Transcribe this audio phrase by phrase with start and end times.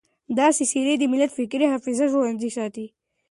[0.39, 2.85] داسې څېرې د ملت فکري حافظه ژوندۍ ساتي.